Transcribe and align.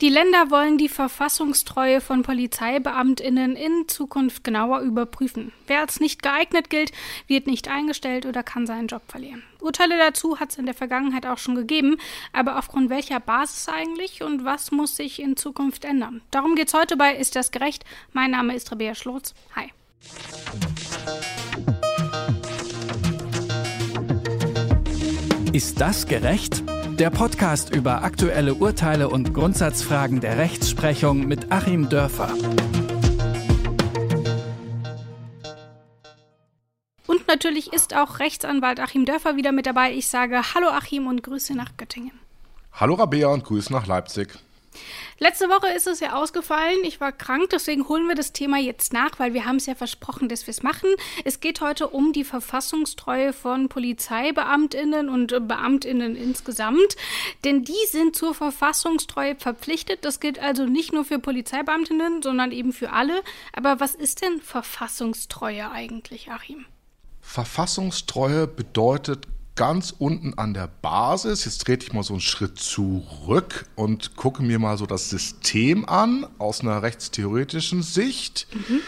Die 0.00 0.08
Länder 0.08 0.50
wollen 0.50 0.76
die 0.76 0.88
Verfassungstreue 0.88 2.00
von 2.00 2.22
Polizeibeamtinnen 2.22 3.54
in 3.54 3.86
Zukunft 3.86 4.42
genauer 4.42 4.80
überprüfen. 4.80 5.52
Wer 5.68 5.80
als 5.80 6.00
nicht 6.00 6.20
geeignet 6.20 6.68
gilt, 6.68 6.90
wird 7.28 7.46
nicht 7.46 7.68
eingestellt 7.68 8.26
oder 8.26 8.42
kann 8.42 8.66
seinen 8.66 8.88
Job 8.88 9.02
verlieren. 9.06 9.44
Urteile 9.60 9.96
dazu 9.96 10.40
hat 10.40 10.50
es 10.50 10.58
in 10.58 10.66
der 10.66 10.74
Vergangenheit 10.74 11.26
auch 11.26 11.38
schon 11.38 11.54
gegeben, 11.54 11.96
aber 12.32 12.58
aufgrund 12.58 12.90
welcher 12.90 13.20
Basis 13.20 13.68
eigentlich 13.68 14.22
und 14.22 14.44
was 14.44 14.72
muss 14.72 14.96
sich 14.96 15.22
in 15.22 15.36
Zukunft 15.36 15.84
ändern? 15.84 16.22
Darum 16.32 16.56
geht 16.56 16.68
es 16.68 16.74
heute 16.74 16.96
bei 16.96 17.14
Ist 17.14 17.36
das 17.36 17.52
gerecht? 17.52 17.84
Mein 18.12 18.32
Name 18.32 18.56
ist 18.56 18.72
Rabea 18.72 18.96
Schlotz. 18.96 19.32
Hi. 19.54 19.70
Ist 25.52 25.80
das 25.80 26.08
gerecht? 26.08 26.64
Der 26.98 27.10
Podcast 27.10 27.74
über 27.74 28.04
aktuelle 28.04 28.54
Urteile 28.54 29.08
und 29.08 29.34
Grundsatzfragen 29.34 30.20
der 30.20 30.38
Rechtsprechung 30.38 31.26
mit 31.26 31.50
Achim 31.50 31.88
Dörfer. 31.88 32.32
Und 37.08 37.26
natürlich 37.26 37.72
ist 37.72 37.96
auch 37.96 38.20
Rechtsanwalt 38.20 38.78
Achim 38.78 39.06
Dörfer 39.06 39.34
wieder 39.34 39.50
mit 39.50 39.66
dabei. 39.66 39.92
Ich 39.92 40.06
sage 40.06 40.54
Hallo 40.54 40.68
Achim 40.68 41.08
und 41.08 41.24
Grüße 41.24 41.56
nach 41.56 41.76
Göttingen. 41.76 42.12
Hallo 42.72 42.94
Rabea 42.94 43.26
und 43.26 43.42
Grüße 43.42 43.72
nach 43.72 43.88
Leipzig. 43.88 44.28
Letzte 45.18 45.48
Woche 45.48 45.68
ist 45.68 45.86
es 45.86 46.00
ja 46.00 46.14
ausgefallen. 46.14 46.78
Ich 46.84 47.00
war 47.00 47.12
krank, 47.12 47.50
deswegen 47.50 47.88
holen 47.88 48.08
wir 48.08 48.14
das 48.14 48.32
Thema 48.32 48.58
jetzt 48.58 48.92
nach, 48.92 49.18
weil 49.18 49.34
wir 49.34 49.44
haben 49.44 49.56
es 49.56 49.66
ja 49.66 49.74
versprochen, 49.74 50.28
dass 50.28 50.46
wir 50.46 50.52
es 50.52 50.62
machen. 50.62 50.88
Es 51.24 51.40
geht 51.40 51.60
heute 51.60 51.88
um 51.88 52.12
die 52.12 52.24
Verfassungstreue 52.24 53.32
von 53.32 53.68
Polizeibeamtinnen 53.68 55.08
und 55.08 55.48
Beamtinnen 55.48 56.16
insgesamt, 56.16 56.96
denn 57.44 57.64
die 57.64 57.72
sind 57.90 58.16
zur 58.16 58.34
Verfassungstreue 58.34 59.36
verpflichtet. 59.36 60.04
Das 60.04 60.20
gilt 60.20 60.38
also 60.38 60.66
nicht 60.66 60.92
nur 60.92 61.04
für 61.04 61.18
Polizeibeamtinnen, 61.18 62.22
sondern 62.22 62.52
eben 62.52 62.72
für 62.72 62.92
alle. 62.92 63.22
Aber 63.52 63.80
was 63.80 63.94
ist 63.94 64.22
denn 64.22 64.40
Verfassungstreue 64.40 65.70
eigentlich, 65.70 66.30
Achim? 66.30 66.66
Verfassungstreue 67.20 68.46
bedeutet 68.46 69.26
ganz 69.56 69.94
unten 69.96 70.34
an 70.34 70.54
der 70.54 70.66
Basis, 70.66 71.44
jetzt 71.44 71.64
trete 71.64 71.86
ich 71.86 71.92
mal 71.92 72.02
so 72.02 72.14
einen 72.14 72.20
Schritt 72.20 72.58
zurück 72.58 73.66
und 73.76 74.16
gucke 74.16 74.42
mir 74.42 74.58
mal 74.58 74.76
so 74.76 74.86
das 74.86 75.10
System 75.10 75.88
an 75.88 76.26
aus 76.38 76.60
einer 76.60 76.82
rechtstheoretischen 76.82 77.82
Sicht. 77.82 78.46
Mhm. 78.52 78.80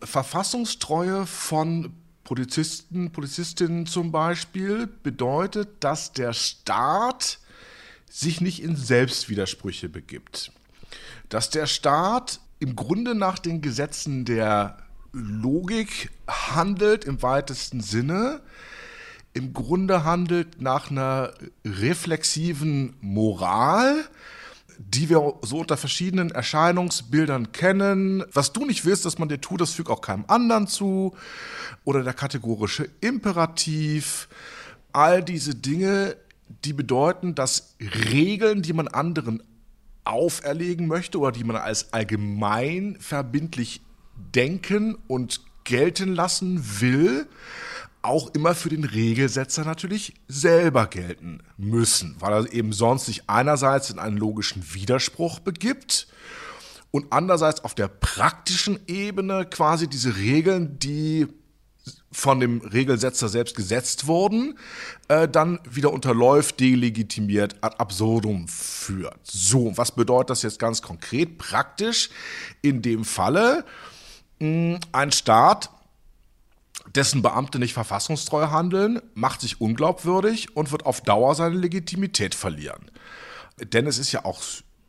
Verfassungstreue 0.00 1.26
von 1.26 1.92
Polizisten, 2.22 3.10
Polizistinnen 3.10 3.86
zum 3.86 4.12
Beispiel 4.12 4.86
bedeutet, 4.86 5.68
dass 5.80 6.12
der 6.12 6.32
Staat 6.32 7.38
sich 8.08 8.40
nicht 8.40 8.62
in 8.62 8.76
Selbstwidersprüche 8.76 9.88
begibt. 9.88 10.52
Dass 11.30 11.50
der 11.50 11.66
Staat 11.66 12.40
im 12.60 12.76
Grunde 12.76 13.14
nach 13.14 13.38
den 13.38 13.60
Gesetzen 13.60 14.24
der 14.24 14.78
Logik 15.12 16.10
handelt 16.28 17.04
im 17.04 17.22
weitesten 17.22 17.80
Sinne, 17.80 18.40
im 19.34 19.52
Grunde 19.52 20.04
handelt 20.04 20.60
nach 20.60 20.90
einer 20.90 21.32
reflexiven 21.64 22.94
Moral, 23.00 24.04
die 24.78 25.08
wir 25.08 25.34
so 25.42 25.58
unter 25.58 25.76
verschiedenen 25.76 26.30
Erscheinungsbildern 26.30 27.52
kennen. 27.52 28.24
Was 28.32 28.52
du 28.52 28.64
nicht 28.64 28.84
willst, 28.84 29.04
dass 29.04 29.18
man 29.18 29.28
dir 29.28 29.40
tut, 29.40 29.60
das 29.60 29.72
fügt 29.72 29.90
auch 29.90 30.00
keinem 30.00 30.24
anderen 30.28 30.66
zu. 30.66 31.14
Oder 31.84 32.02
der 32.02 32.14
kategorische 32.14 32.88
Imperativ. 33.00 34.28
All 34.92 35.22
diese 35.22 35.54
Dinge, 35.54 36.16
die 36.64 36.72
bedeuten, 36.72 37.34
dass 37.34 37.76
Regeln, 37.80 38.62
die 38.62 38.72
man 38.72 38.88
anderen 38.88 39.42
auferlegen 40.04 40.86
möchte 40.86 41.18
oder 41.18 41.32
die 41.32 41.44
man 41.44 41.56
als 41.56 41.92
allgemein 41.92 42.96
verbindlich 42.98 43.82
denken 44.34 44.96
und 45.06 45.42
gelten 45.64 46.14
lassen 46.14 46.80
will, 46.80 47.26
auch 48.02 48.34
immer 48.34 48.54
für 48.54 48.68
den 48.68 48.84
Regelsetzer 48.84 49.64
natürlich 49.64 50.14
selber 50.28 50.86
gelten 50.86 51.40
müssen, 51.56 52.16
weil 52.20 52.32
er 52.32 52.52
eben 52.52 52.72
sonst 52.72 53.06
sich 53.06 53.28
einerseits 53.28 53.90
in 53.90 53.98
einen 53.98 54.16
logischen 54.16 54.62
Widerspruch 54.74 55.40
begibt 55.40 56.08
und 56.90 57.06
andererseits 57.10 57.64
auf 57.64 57.74
der 57.74 57.88
praktischen 57.88 58.80
Ebene 58.86 59.46
quasi 59.46 59.88
diese 59.88 60.16
Regeln, 60.16 60.78
die 60.78 61.26
von 62.10 62.40
dem 62.40 62.60
Regelsetzer 62.60 63.28
selbst 63.28 63.54
gesetzt 63.54 64.06
wurden, 64.06 64.58
äh, 65.08 65.28
dann 65.28 65.60
wieder 65.68 65.92
unterläuft, 65.92 66.60
delegitimiert, 66.60 67.56
ad 67.60 67.76
absurdum 67.78 68.48
führt. 68.48 69.18
So, 69.24 69.76
was 69.76 69.92
bedeutet 69.92 70.30
das 70.30 70.42
jetzt 70.42 70.58
ganz 70.58 70.82
konkret 70.82 71.38
praktisch? 71.38 72.10
In 72.62 72.82
dem 72.82 73.04
Falle, 73.04 73.64
ein 74.40 75.12
Staat 75.12 75.70
dessen 76.94 77.22
Beamte 77.22 77.58
nicht 77.58 77.74
verfassungstreu 77.74 78.48
handeln, 78.50 79.00
macht 79.14 79.40
sich 79.40 79.60
unglaubwürdig 79.60 80.56
und 80.56 80.72
wird 80.72 80.86
auf 80.86 81.00
Dauer 81.00 81.34
seine 81.34 81.56
Legitimität 81.56 82.34
verlieren. 82.34 82.90
Denn 83.60 83.86
es 83.86 83.98
ist 83.98 84.12
ja 84.12 84.24
auch 84.24 84.40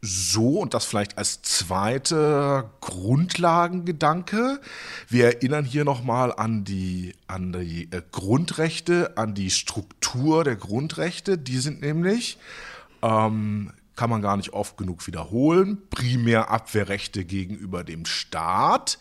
so, 0.02 0.60
und 0.60 0.74
das 0.74 0.86
vielleicht 0.86 1.18
als 1.18 1.42
zweiter 1.42 2.72
Grundlagengedanke. 2.80 4.62
Wir 5.10 5.26
erinnern 5.26 5.66
hier 5.66 5.84
nochmal 5.84 6.32
an 6.32 6.64
die, 6.64 7.16
an 7.28 7.52
die 7.52 7.92
äh, 7.92 8.02
Grundrechte, 8.12 9.18
an 9.18 9.34
die 9.34 9.50
Struktur 9.50 10.46
der 10.46 10.56
Grundrechte. 10.56 11.38
Die 11.38 11.58
sind 11.58 11.82
nämlich, 11.82 12.38
ähm, 13.02 13.74
kann 13.98 14.10
man 14.10 14.22
gar 14.22 14.38
nicht 14.38 14.54
oft 14.54 14.78
genug 14.78 15.06
wiederholen, 15.06 15.80
primär 15.90 16.50
Abwehrrechte 16.50 17.26
gegenüber 17.26 17.84
dem 17.84 18.06
Staat 18.06 19.00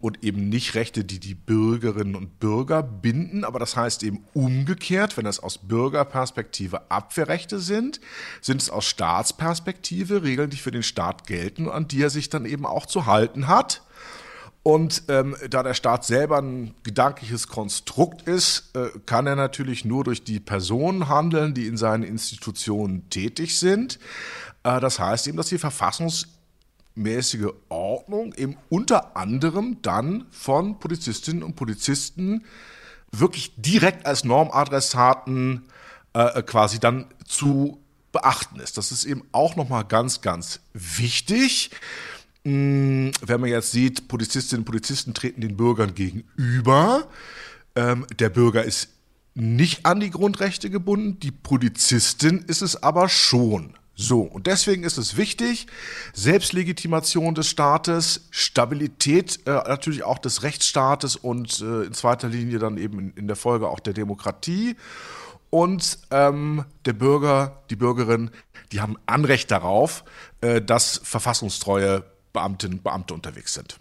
und 0.00 0.22
eben 0.22 0.48
nicht 0.48 0.74
Rechte, 0.74 1.04
die 1.04 1.18
die 1.18 1.34
Bürgerinnen 1.34 2.14
und 2.14 2.38
Bürger 2.38 2.82
binden. 2.82 3.44
Aber 3.44 3.58
das 3.58 3.76
heißt 3.76 4.04
eben 4.04 4.24
umgekehrt, 4.32 5.16
wenn 5.16 5.26
es 5.26 5.40
aus 5.40 5.58
Bürgerperspektive 5.58 6.90
Abwehrrechte 6.90 7.58
sind, 7.58 8.00
sind 8.40 8.62
es 8.62 8.70
aus 8.70 8.86
Staatsperspektive 8.86 10.22
Regeln, 10.22 10.50
die 10.50 10.56
für 10.56 10.70
den 10.70 10.84
Staat 10.84 11.26
gelten 11.26 11.66
und 11.66 11.72
an 11.72 11.88
die 11.88 12.02
er 12.02 12.10
sich 12.10 12.28
dann 12.28 12.44
eben 12.44 12.64
auch 12.64 12.86
zu 12.86 13.06
halten 13.06 13.48
hat. 13.48 13.82
Und 14.62 15.04
ähm, 15.08 15.34
da 15.48 15.62
der 15.62 15.74
Staat 15.74 16.04
selber 16.04 16.38
ein 16.38 16.74
gedankliches 16.82 17.48
Konstrukt 17.48 18.22
ist, 18.22 18.70
äh, 18.74 18.90
kann 19.06 19.26
er 19.26 19.34
natürlich 19.34 19.84
nur 19.84 20.04
durch 20.04 20.24
die 20.24 20.40
Personen 20.40 21.08
handeln, 21.08 21.54
die 21.54 21.66
in 21.66 21.76
seinen 21.76 22.02
Institutionen 22.02 23.08
tätig 23.08 23.58
sind. 23.58 23.98
Äh, 24.64 24.78
das 24.80 24.98
heißt 24.98 25.26
eben, 25.26 25.38
dass 25.38 25.48
die 25.48 25.58
Verfassungs 25.58 26.37
mäßige 26.98 27.48
Ordnung 27.68 28.34
eben 28.34 28.56
unter 28.68 29.16
anderem 29.16 29.78
dann 29.82 30.26
von 30.30 30.78
Polizistinnen 30.78 31.42
und 31.42 31.56
Polizisten 31.56 32.44
wirklich 33.12 33.54
direkt 33.56 34.06
als 34.06 34.24
Normadressaten 34.24 35.64
äh, 36.12 36.42
quasi 36.42 36.78
dann 36.78 37.06
zu 37.24 37.80
beachten 38.12 38.60
ist. 38.60 38.76
Das 38.76 38.92
ist 38.92 39.04
eben 39.04 39.22
auch 39.32 39.56
nochmal 39.56 39.84
ganz, 39.84 40.20
ganz 40.20 40.60
wichtig. 40.72 41.70
Hm, 42.44 43.12
wenn 43.20 43.40
man 43.40 43.50
jetzt 43.50 43.72
sieht, 43.72 44.08
Polizistinnen 44.08 44.62
und 44.62 44.66
Polizisten 44.66 45.14
treten 45.14 45.40
den 45.40 45.56
Bürgern 45.56 45.94
gegenüber. 45.94 47.08
Ähm, 47.76 48.06
der 48.18 48.30
Bürger 48.30 48.64
ist 48.64 48.88
nicht 49.34 49.86
an 49.86 50.00
die 50.00 50.10
Grundrechte 50.10 50.68
gebunden, 50.68 51.20
die 51.20 51.30
Polizistin 51.30 52.44
ist 52.46 52.62
es 52.62 52.82
aber 52.82 53.08
schon. 53.08 53.77
So, 54.00 54.22
und 54.22 54.46
deswegen 54.46 54.84
ist 54.84 54.96
es 54.96 55.16
wichtig, 55.16 55.66
Selbstlegitimation 56.14 57.34
des 57.34 57.48
Staates, 57.48 58.28
Stabilität 58.30 59.40
äh, 59.44 59.50
natürlich 59.50 60.04
auch 60.04 60.18
des 60.18 60.44
Rechtsstaates 60.44 61.16
und 61.16 61.60
äh, 61.60 61.82
in 61.82 61.92
zweiter 61.94 62.28
Linie 62.28 62.60
dann 62.60 62.78
eben 62.78 63.00
in, 63.00 63.12
in, 63.14 63.26
der 63.26 63.34
Folge 63.34 63.66
auch 63.68 63.80
der 63.80 63.94
Demokratie. 63.94 64.76
Und 65.50 65.98
ähm, 66.12 66.64
der 66.84 66.92
Bürger, 66.92 67.64
die 67.70 67.76
Bürgerin, 67.76 68.30
die 68.70 68.80
haben 68.80 68.94
Anrecht 69.06 69.50
darauf, 69.50 70.04
äh, 70.42 70.62
dass 70.62 71.00
verfassungstreue 71.02 72.04
Beamtinnen 72.32 72.78
und 72.78 72.84
Beamte 72.84 73.14
unterwegs 73.14 73.54
sind. 73.54 73.80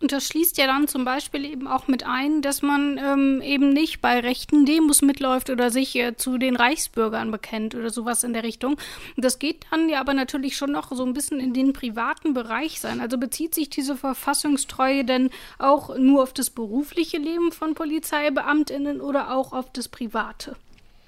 Und 0.00 0.12
das 0.12 0.26
schließt 0.26 0.58
ja 0.58 0.66
dann 0.66 0.88
zum 0.88 1.04
Beispiel 1.04 1.44
eben 1.44 1.66
auch 1.66 1.88
mit 1.88 2.04
ein, 2.04 2.42
dass 2.42 2.62
man 2.62 2.98
ähm, 2.98 3.40
eben 3.40 3.70
nicht 3.70 4.00
bei 4.00 4.20
rechten 4.20 4.66
Demos 4.66 5.02
mitläuft 5.02 5.50
oder 5.50 5.70
sich 5.70 5.94
äh, 5.96 6.16
zu 6.16 6.36
den 6.36 6.56
Reichsbürgern 6.56 7.30
bekennt 7.30 7.74
oder 7.74 7.90
sowas 7.90 8.24
in 8.24 8.32
der 8.32 8.42
Richtung. 8.42 8.76
Das 9.16 9.38
geht 9.38 9.64
dann 9.70 9.88
ja 9.88 10.00
aber 10.00 10.12
natürlich 10.12 10.56
schon 10.56 10.72
noch 10.72 10.90
so 10.90 11.04
ein 11.06 11.14
bisschen 11.14 11.40
in 11.40 11.54
den 11.54 11.72
privaten 11.72 12.34
Bereich 12.34 12.80
sein. 12.80 13.00
Also 13.00 13.18
bezieht 13.18 13.54
sich 13.54 13.70
diese 13.70 13.96
Verfassungstreue 13.96 15.04
denn 15.04 15.30
auch 15.58 15.96
nur 15.96 16.24
auf 16.24 16.32
das 16.34 16.50
berufliche 16.50 17.18
Leben 17.18 17.52
von 17.52 17.74
Polizeibeamtinnen 17.74 19.00
oder 19.00 19.34
auch 19.34 19.52
auf 19.52 19.72
das 19.72 19.88
private? 19.88 20.56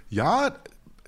Ja, 0.08 0.54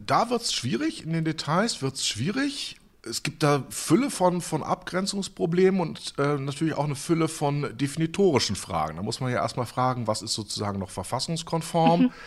da 0.04 0.31
wird 0.31 0.42
es 0.42 0.52
schwierig, 0.52 1.04
in 1.04 1.12
den 1.12 1.24
Details 1.24 1.81
wird 1.81 1.94
es 1.94 2.06
schwierig 2.06 2.77
es 3.08 3.22
gibt 3.22 3.43
da 3.43 3.64
Fülle 3.70 4.10
von, 4.10 4.40
von 4.40 4.62
Abgrenzungsproblemen 4.62 5.81
und 5.81 6.14
äh, 6.19 6.37
natürlich 6.37 6.75
auch 6.75 6.84
eine 6.84 6.96
Fülle 6.96 7.28
von 7.28 7.76
definitorischen 7.76 8.56
Fragen. 8.56 8.96
Da 8.96 9.02
muss 9.02 9.20
man 9.20 9.31
ja 9.32 9.38
erstmal 9.38 9.66
fragen, 9.66 10.06
was 10.06 10.22
ist 10.22 10.34
sozusagen 10.34 10.78
noch 10.78 10.90
verfassungskonform. 10.90 12.02
Mhm. 12.02 12.10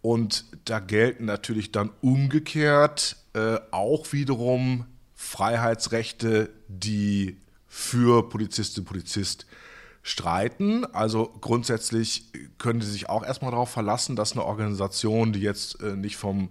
Und 0.00 0.44
da 0.64 0.78
gelten 0.78 1.24
natürlich 1.24 1.72
dann 1.72 1.90
umgekehrt 2.00 3.16
äh, 3.34 3.58
auch 3.72 4.12
wiederum 4.12 4.86
Freiheitsrechte, 5.16 6.50
die 6.68 7.36
für 7.66 8.28
Polizistin 8.28 8.82
und 8.82 8.86
Polizist 8.86 9.46
streiten. 10.08 10.86
Also 10.94 11.30
grundsätzlich 11.40 12.24
können 12.56 12.80
sie 12.80 12.90
sich 12.90 13.08
auch 13.08 13.22
erstmal 13.22 13.50
darauf 13.50 13.70
verlassen, 13.70 14.16
dass 14.16 14.32
eine 14.32 14.44
Organisation, 14.44 15.32
die 15.32 15.40
jetzt 15.40 15.82
äh, 15.82 15.96
nicht 15.96 16.16
vom 16.16 16.50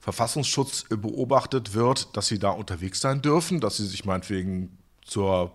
Verfassungsschutz 0.00 0.86
äh, 0.90 0.96
beobachtet 0.96 1.74
wird, 1.74 2.16
dass 2.16 2.28
sie 2.28 2.38
da 2.38 2.50
unterwegs 2.50 3.00
sein 3.00 3.20
dürfen, 3.20 3.60
dass 3.60 3.76
sie 3.76 3.86
sich 3.86 4.04
meinetwegen 4.04 4.78
zur 5.04 5.52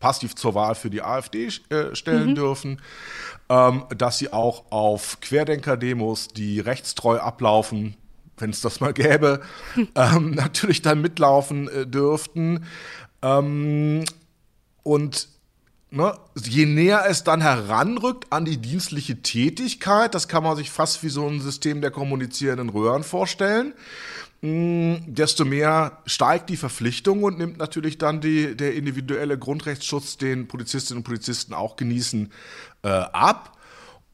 passiv 0.00 0.34
zur 0.34 0.54
Wahl 0.54 0.74
für 0.74 0.90
die 0.90 1.02
AfD 1.02 1.48
äh, 1.68 1.94
stellen 1.94 2.30
mhm. 2.30 2.34
dürfen, 2.34 2.80
ähm, 3.48 3.84
dass 3.96 4.18
sie 4.18 4.32
auch 4.32 4.64
auf 4.72 5.20
Querdenker-Demos, 5.20 6.28
die 6.28 6.58
rechtstreu 6.58 7.18
ablaufen, 7.18 7.96
wenn 8.38 8.50
es 8.50 8.62
das 8.62 8.80
mal 8.80 8.94
gäbe, 8.94 9.42
ähm, 9.94 10.30
natürlich 10.30 10.80
dann 10.82 11.02
mitlaufen 11.02 11.68
äh, 11.68 11.86
dürften. 11.86 12.64
Ähm, 13.20 14.04
und 14.82 15.28
ne, 15.92 16.18
je 16.34 16.66
näher 16.66 17.04
es 17.08 17.22
dann 17.22 17.40
heranrückt 17.40 18.32
an 18.32 18.44
die 18.44 18.56
dienstliche 18.56 19.22
Tätigkeit, 19.22 20.14
das 20.14 20.26
kann 20.26 20.42
man 20.42 20.56
sich 20.56 20.70
fast 20.70 21.02
wie 21.02 21.10
so 21.10 21.28
ein 21.28 21.40
System 21.40 21.80
der 21.80 21.90
kommunizierenden 21.90 22.70
Röhren 22.70 23.04
vorstellen, 23.04 23.74
mh, 24.40 24.50
mm, 24.50 25.14
desto 25.14 25.44
mehr 25.44 25.98
steigt 26.06 26.50
die 26.50 26.56
Verpflichtung 26.56 27.22
und 27.22 27.38
nimmt 27.38 27.58
natürlich 27.58 27.98
dann 27.98 28.20
die, 28.20 28.56
der 28.56 28.74
individuelle 28.74 29.38
Grundrechtsschutz, 29.38 30.16
den 30.16 30.48
Polizistinnen 30.48 30.98
und 30.98 31.04
Polizisten 31.04 31.54
auch 31.54 31.76
genießen, 31.76 32.32
äh, 32.82 32.88
ab. 32.88 33.58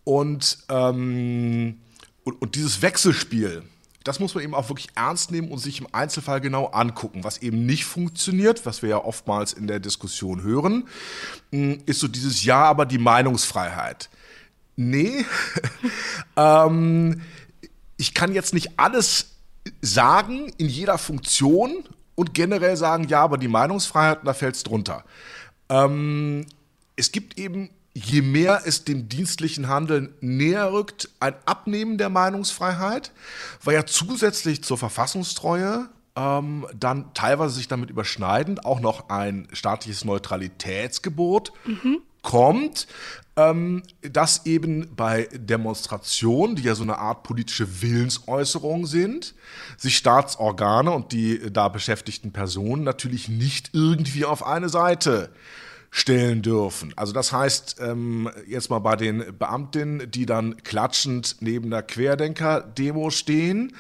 Und, 0.05 0.59
ähm, 0.71 1.81
und, 2.25 2.41
und 2.41 2.55
dieses 2.55 2.81
Wechselspiel, 2.81 3.63
das 4.05 4.21
muss 4.21 4.35
man 4.35 4.45
eben 4.45 4.55
auch 4.55 4.69
wirklich 4.69 4.89
ernst 4.95 5.31
nehmen 5.31 5.51
und 5.51 5.59
sich 5.59 5.81
im 5.81 5.89
Einzelfall 5.93 6.41
genau 6.41 6.67
angucken. 6.67 7.25
Was 7.25 7.39
eben 7.39 7.67
nicht 7.67 7.85
funktioniert, 7.85 8.65
was 8.65 8.83
wir 8.83 8.89
ja 8.89 9.05
oftmals 9.05 9.53
in 9.53 9.67
der 9.67 9.81
Diskussion 9.81 10.43
hören, 10.43 10.89
mm, 11.51 11.75
ist 11.87 12.01
so 12.01 12.09
dieses 12.09 12.45
Ja, 12.45 12.65
aber 12.65 12.87
die 12.87 12.99
Meinungsfreiheit. 12.99 14.09
Nee, 14.77 15.27
ähm, 16.37 17.23
ich 17.97 18.15
kann 18.15 18.33
jetzt 18.33 18.55
nicht 18.55 18.79
alles 18.79 19.33
sagen 19.83 20.53
in 20.57 20.69
jeder 20.69 20.99
Funktion 20.99 21.85
und 22.15 22.35
generell 22.35 22.77
sagen, 22.77 23.09
ja, 23.09 23.23
aber 23.23 23.39
die 23.39 23.49
Meinungsfreiheit, 23.49 24.21
da 24.25 24.35
fällt 24.35 24.55
es 24.55 24.63
drunter. 24.63 25.05
Ähm, 25.69 26.47
es 26.97 27.13
gibt 27.13 27.39
eben 27.39 27.71
je 28.05 28.23
mehr 28.23 28.63
es 28.65 28.85
dem 28.85 29.09
dienstlichen 29.09 29.69
Handeln 29.69 30.15
näher 30.21 30.73
rückt, 30.73 31.09
ein 31.21 31.35
Abnehmen 31.45 31.99
der 31.99 32.09
Meinungsfreiheit, 32.09 33.13
weil 33.63 33.75
ja 33.75 33.87
zusätzlich 33.87 34.63
zur 34.63 34.79
Verfassungstreue 34.79 35.89
ähm, 36.17 36.67
dann 36.75 37.13
teilweise 37.15 37.55
sich 37.55 37.69
damit 37.69 37.91
überschneidend 37.91 38.65
auch 38.65 38.81
noch 38.81 39.09
ein 39.09 39.49
staatliches 39.53 40.05
Neutralitätsgebot 40.05 41.53
mhm. 41.67 41.99
kommt, 42.23 42.87
ähm, 43.37 43.83
das 44.03 44.47
eben 44.47 44.95
bei 44.95 45.29
Demonstrationen, 45.33 46.57
die 46.57 46.63
ja 46.63 46.75
so 46.75 46.83
eine 46.83 46.99
Art 46.99 47.23
politische 47.23 47.83
Willensäußerung 47.83 48.87
sind, 48.87 49.35
sich 49.77 49.97
Staatsorgane 49.97 50.91
und 50.91 51.13
die 51.13 51.53
da 51.53 51.69
beschäftigten 51.69 52.33
Personen 52.33 52.85
natürlich 52.85 53.29
nicht 53.29 53.71
irgendwie 53.73 54.25
auf 54.25 54.45
eine 54.47 54.69
Seite 54.69 55.31
äh, 55.33 55.68
stellen 55.91 56.43
dürfen. 56.43 56.93
Also 56.97 57.13
das 57.13 57.33
heißt, 57.33 57.77
ähm, 57.81 58.31
jetzt 58.47 58.71
mal 58.71 58.79
bei 58.79 58.97
den 58.97 59.39
Beamtinnen, 59.39 60.11
die 60.11 60.27
dann 60.27 60.63
klatschend 60.63 61.37
neben 61.41 61.71
der 61.71 61.83
Querdenker-Demo 61.83 63.11
stehen, 63.11 63.75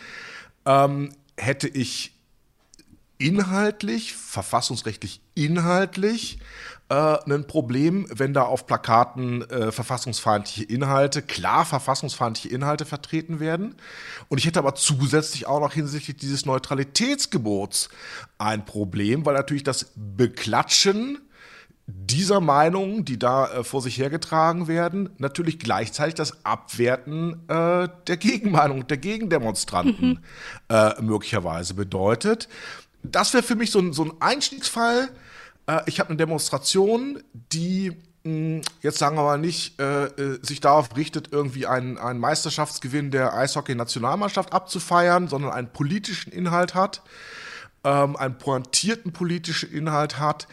ähm, 0.64 1.10
hätte 1.37 1.69
ich 1.69 2.14
inhaltlich, 3.19 4.14
verfassungsrechtlich 4.14 5.20
inhaltlich, 5.34 6.38
äh, 6.88 6.94
ein 7.31 7.46
Problem, 7.46 8.06
wenn 8.11 8.32
da 8.32 8.43
auf 8.43 8.66
Plakaten 8.66 9.43
äh, 9.50 9.72
verfassungsfeindliche 9.72 10.64
Inhalte, 10.64 11.20
klar 11.20 11.66
verfassungsfeindliche 11.66 12.49
Inhalte 12.49 12.87
vertreten 12.87 13.40
werden. 13.40 13.75
Und 14.28 14.38
ich 14.38 14.46
hätte 14.46 14.58
aber 14.58 14.75
zusätzlich 14.75 15.46
auch 15.46 15.61
noch 15.61 15.75
hinsichtlich 15.75 16.16
dieses 16.16 16.46
Neutralitätsgebots 16.46 17.90
ein 18.38 18.64
Problem, 18.64 19.26
weil 19.26 19.34
natürlich 19.34 19.64
das 19.64 19.93
Beklatschen 19.94 21.19
dieser 21.90 22.40
Meinungen, 22.40 23.06
die 23.06 23.19
da 23.19 23.50
äh, 23.50 23.64
vor 23.64 23.81
sich 23.81 23.96
hergetragen 23.96 24.69
werden, 24.69 25.08
natürlich 25.17 25.58
gleichzeitig 25.58 26.14
das 26.14 26.44
Abwerten 26.44 27.49
äh, 27.49 27.88
der 28.06 28.17
Gegenmeinung, 28.19 28.87
der 28.87 28.99
Gegendemonstranten 28.99 30.08
mhm. 30.08 30.19
äh, 30.69 31.00
möglicherweise 31.00 31.73
bedeutet. 31.73 32.49
Das 33.02 33.32
wäre 33.32 33.43
für 33.43 33.56
mich 33.56 33.70
so 33.70 33.79
ein, 33.79 33.94
so 33.94 34.05
ein 34.05 34.12
Einstiegsfall. 34.20 35.08
Äh, 35.67 35.81
ich 35.87 35.99
habe 35.99 36.11
eine 36.11 36.19
Demonstration, 36.19 37.23
die 37.32 37.96
mh, 38.23 38.61
jetzt 38.82 38.99
sagen 38.99 39.17
wir 39.17 39.23
mal 39.23 39.38
nicht 39.38 39.81
äh, 39.81 40.08
äh, 40.08 40.38
sich 40.43 40.61
darauf 40.61 40.94
richtet, 40.94 41.32
irgendwie 41.32 41.67
einen, 41.67 41.96
einen 41.96 42.20
Meisterschaftsgewinn 42.20 43.11
der 43.11 43.32
Eishockey-Nationalmannschaft 43.32 44.52
abzufeiern, 44.52 45.29
sondern 45.29 45.52
einen 45.52 45.73
politischen 45.73 46.35
Inhalt 46.35 46.75
hat 46.75 47.00
ähm, 47.85 48.17
einen 48.17 48.38
pointierten 48.38 49.12
politischen 49.12 49.73
Inhalt 49.73 50.19
hat, 50.19 50.49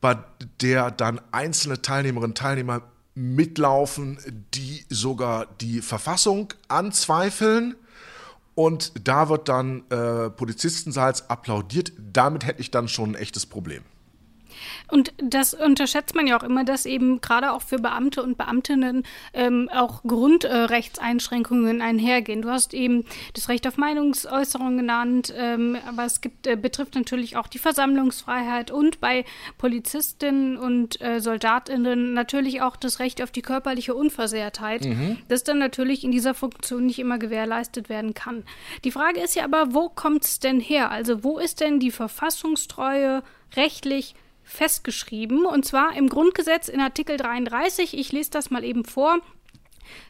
bei 0.00 0.18
der 0.60 0.90
dann 0.90 1.20
einzelne 1.32 1.82
Teilnehmerinnen 1.82 2.30
und 2.30 2.38
Teilnehmer 2.38 2.82
mitlaufen, 3.14 4.18
die 4.54 4.84
sogar 4.88 5.46
die 5.60 5.80
Verfassung 5.80 6.52
anzweifeln. 6.68 7.74
Und 8.54 8.92
da 9.06 9.28
wird 9.28 9.48
dann 9.48 9.84
äh, 9.90 10.30
Polizistenseits 10.30 11.28
applaudiert. 11.30 11.92
Damit 12.12 12.44
hätte 12.44 12.60
ich 12.60 12.70
dann 12.70 12.88
schon 12.88 13.10
ein 13.10 13.14
echtes 13.14 13.46
Problem. 13.46 13.82
Und 14.90 15.12
das 15.18 15.54
unterschätzt 15.54 16.14
man 16.14 16.26
ja 16.26 16.38
auch 16.38 16.42
immer, 16.42 16.64
dass 16.64 16.86
eben 16.86 17.20
gerade 17.20 17.52
auch 17.52 17.62
für 17.62 17.78
Beamte 17.78 18.22
und 18.22 18.38
Beamtinnen 18.38 19.04
ähm, 19.32 19.68
auch 19.72 20.02
Grundrechtseinschränkungen 20.02 21.82
einhergehen. 21.82 22.42
Du 22.42 22.50
hast 22.50 22.74
eben 22.74 23.04
das 23.34 23.48
Recht 23.48 23.66
auf 23.66 23.76
Meinungsäußerung 23.76 24.76
genannt, 24.76 25.32
ähm, 25.36 25.76
aber 25.86 26.04
es 26.04 26.20
gibt, 26.20 26.46
äh, 26.46 26.56
betrifft 26.56 26.94
natürlich 26.94 27.36
auch 27.36 27.46
die 27.46 27.58
Versammlungsfreiheit 27.58 28.70
und 28.70 29.00
bei 29.00 29.24
Polizistinnen 29.58 30.56
und 30.56 31.00
äh, 31.00 31.20
Soldatinnen 31.20 32.14
natürlich 32.14 32.62
auch 32.62 32.76
das 32.76 32.98
Recht 32.98 33.22
auf 33.22 33.30
die 33.30 33.42
körperliche 33.42 33.94
Unversehrtheit, 33.94 34.84
mhm. 34.84 35.18
das 35.28 35.44
dann 35.44 35.58
natürlich 35.58 36.04
in 36.04 36.10
dieser 36.10 36.34
Funktion 36.34 36.86
nicht 36.86 36.98
immer 36.98 37.18
gewährleistet 37.18 37.88
werden 37.88 38.14
kann. 38.14 38.44
Die 38.84 38.90
Frage 38.90 39.20
ist 39.20 39.36
ja 39.36 39.44
aber, 39.44 39.74
wo 39.74 39.88
kommt 39.88 40.24
es 40.24 40.40
denn 40.40 40.60
her? 40.60 40.90
Also 40.90 41.24
wo 41.24 41.38
ist 41.38 41.60
denn 41.60 41.80
die 41.80 41.90
Verfassungstreue 41.90 43.22
rechtlich 43.56 44.14
festgeschrieben. 44.48 45.46
Und 45.46 45.64
zwar 45.64 45.94
im 45.96 46.08
Grundgesetz 46.08 46.68
in 46.68 46.80
Artikel 46.80 47.16
33. 47.16 47.96
Ich 47.96 48.12
lese 48.12 48.30
das 48.30 48.50
mal 48.50 48.64
eben 48.64 48.84
vor. 48.84 49.18